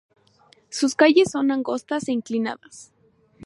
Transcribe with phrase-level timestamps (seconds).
[0.69, 2.91] Sus calles son angostas e inclinadas.